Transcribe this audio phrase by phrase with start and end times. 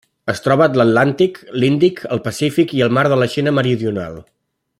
[0.31, 4.19] Es troba a l'Atlàntic, l'Índic, el Pacífic i el mar de la Xina Meridional.